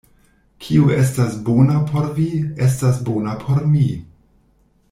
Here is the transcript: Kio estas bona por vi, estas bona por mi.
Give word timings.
Kio 0.67 0.87
estas 1.01 1.35
bona 1.49 1.77
por 1.91 2.09
vi, 2.17 2.25
estas 2.71 3.01
bona 3.11 3.37
por 3.45 3.65
mi. 3.75 3.87